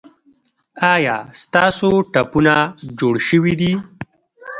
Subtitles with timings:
[0.93, 2.55] ایا ستاسو ټپونه
[2.99, 3.71] جوړ شوي دي؟